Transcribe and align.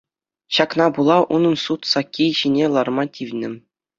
Ҫакна 0.55 0.87
пула 0.95 1.17
унӑн 1.35 1.55
суд 1.65 1.81
сакки 1.91 2.25
ҫине 2.39 2.65
ларма 2.79 3.03
тивнӗ. 3.19 3.49